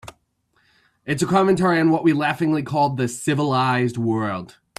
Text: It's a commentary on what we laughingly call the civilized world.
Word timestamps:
It's 1.05 1.21
a 1.21 1.27
commentary 1.27 1.79
on 1.79 1.91
what 1.91 2.03
we 2.03 2.11
laughingly 2.11 2.63
call 2.63 2.89
the 2.95 3.07
civilized 3.07 3.99
world. 3.99 4.57